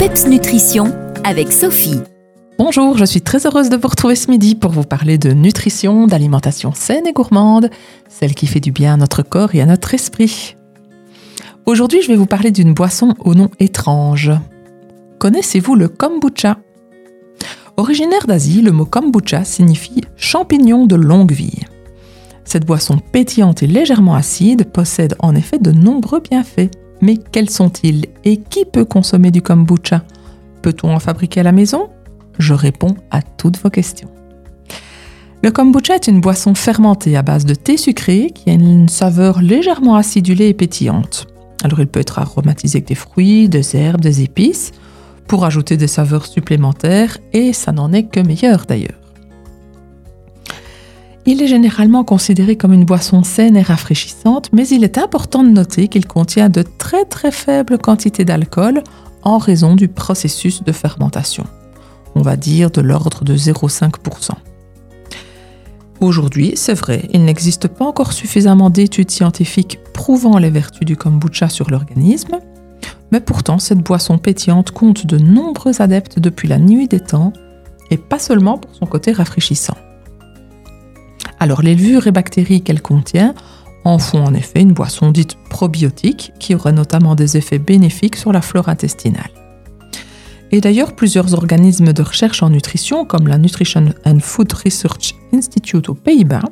[0.00, 0.94] PEPS Nutrition
[1.24, 2.00] avec Sophie.
[2.58, 6.06] Bonjour, je suis très heureuse de vous retrouver ce midi pour vous parler de nutrition,
[6.06, 7.68] d'alimentation saine et gourmande,
[8.08, 10.56] celle qui fait du bien à notre corps et à notre esprit.
[11.66, 14.32] Aujourd'hui, je vais vous parler d'une boisson au nom étrange.
[15.18, 16.56] Connaissez-vous le kombucha?
[17.76, 21.60] Originaire d'Asie, le mot kombucha signifie champignon de longue vie.
[22.46, 26.70] Cette boisson pétillante et légèrement acide possède en effet de nombreux bienfaits.
[27.00, 30.02] Mais quels sont-ils et qui peut consommer du kombucha?
[30.62, 31.88] Peut-on en fabriquer à la maison?
[32.38, 34.08] Je réponds à toutes vos questions.
[35.42, 39.40] Le kombucha est une boisson fermentée à base de thé sucré qui a une saveur
[39.40, 41.26] légèrement acidulée et pétillante.
[41.64, 44.72] Alors il peut être aromatisé avec des fruits, des herbes, des épices
[45.26, 48.99] pour ajouter des saveurs supplémentaires et ça n'en est que meilleur d'ailleurs.
[51.32, 55.50] Il est généralement considéré comme une boisson saine et rafraîchissante, mais il est important de
[55.50, 58.82] noter qu'il contient de très très faibles quantités d'alcool
[59.22, 61.44] en raison du processus de fermentation.
[62.16, 64.32] On va dire de l'ordre de 0,5%.
[66.00, 71.48] Aujourd'hui, c'est vrai, il n'existe pas encore suffisamment d'études scientifiques prouvant les vertus du kombucha
[71.48, 72.40] sur l'organisme,
[73.12, 77.32] mais pourtant cette boisson pétillante compte de nombreux adeptes depuis la nuit des temps,
[77.92, 79.76] et pas seulement pour son côté rafraîchissant.
[81.40, 83.34] Alors les levures et bactéries qu'elle contient
[83.84, 88.30] en font en effet une boisson dite probiotique qui aurait notamment des effets bénéfiques sur
[88.30, 89.30] la flore intestinale.
[90.52, 95.88] Et d'ailleurs, plusieurs organismes de recherche en nutrition, comme la Nutrition and Food Research Institute
[95.88, 96.42] aux Pays-Bas,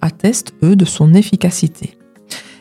[0.00, 1.96] attestent, eux, de son efficacité.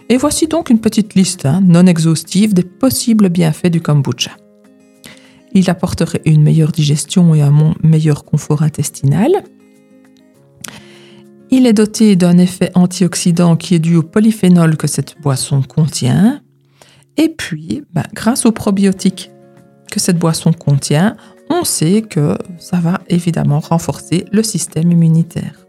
[0.07, 4.31] Et voici donc une petite liste hein, non exhaustive des possibles bienfaits du kombucha.
[5.53, 9.31] Il apporterait une meilleure digestion et un meilleur confort intestinal,
[11.51, 16.41] il est doté d'un effet antioxydant qui est dû au polyphénol que cette boisson contient.
[17.17, 19.31] Et puis, bah, grâce aux probiotiques
[19.91, 21.15] que cette boisson contient,
[21.49, 25.65] on sait que ça va évidemment renforcer le système immunitaire.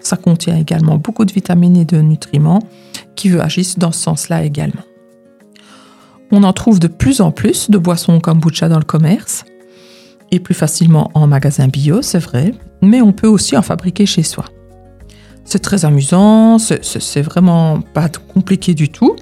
[0.00, 2.62] Ça contient également beaucoup de vitamines et de nutriments
[3.16, 4.82] qui agissent dans ce sens-là également.
[6.30, 9.44] On en trouve de plus en plus de boissons kombucha dans le commerce
[10.30, 14.22] et plus facilement en magasin bio, c'est vrai, mais on peut aussi en fabriquer chez
[14.22, 14.44] soi.
[15.44, 19.16] C'est très amusant, c'est vraiment pas compliqué du tout.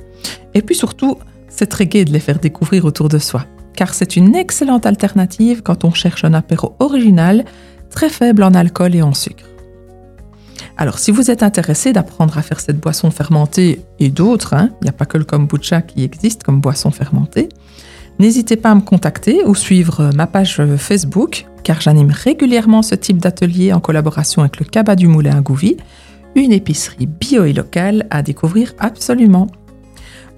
[0.55, 1.17] Et puis surtout,
[1.49, 5.63] c'est très gai de les faire découvrir autour de soi, car c'est une excellente alternative
[5.63, 7.45] quand on cherche un apéro original,
[7.91, 9.45] très faible en alcool et en sucre.
[10.77, 14.85] Alors, si vous êtes intéressé d'apprendre à faire cette boisson fermentée et d'autres, hein, il
[14.85, 17.49] n'y a pas que le kombucha qui existe comme boisson fermentée,
[18.19, 23.19] n'hésitez pas à me contacter ou suivre ma page Facebook, car j'anime régulièrement ce type
[23.19, 25.77] d'atelier en collaboration avec le Cabas du Moulin à Gouvy,
[26.35, 29.47] une épicerie bio et locale à découvrir absolument.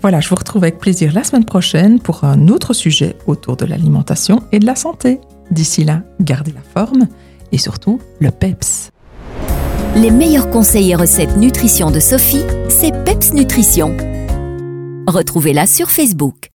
[0.00, 3.64] Voilà, je vous retrouve avec plaisir la semaine prochaine pour un autre sujet autour de
[3.64, 5.20] l'alimentation et de la santé.
[5.50, 7.06] D'ici là, gardez la forme
[7.52, 8.90] et surtout le PEPS.
[9.94, 13.96] Les meilleurs conseils et recettes nutrition de Sophie, c'est PEPS Nutrition.
[15.06, 16.51] Retrouvez-la sur Facebook.